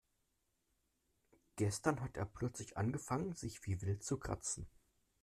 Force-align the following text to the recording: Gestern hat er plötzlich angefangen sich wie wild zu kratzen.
Gestern 1.57 2.01
hat 2.01 2.17
er 2.17 2.25
plötzlich 2.25 2.75
angefangen 2.75 3.35
sich 3.35 3.63
wie 3.67 3.83
wild 3.83 4.03
zu 4.03 4.17
kratzen. 4.17 4.67